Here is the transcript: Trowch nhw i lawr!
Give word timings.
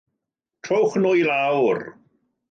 Trowch 0.67 0.95
nhw 1.03 1.11
i 1.19 1.21
lawr! 1.27 1.83